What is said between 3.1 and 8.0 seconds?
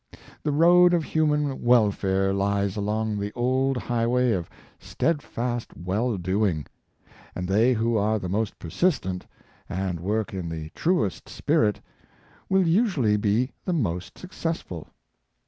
the old highway of steadfast well doing; and they who